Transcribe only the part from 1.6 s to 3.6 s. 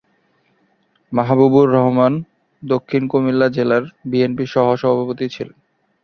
Rahman Comilla Dakshin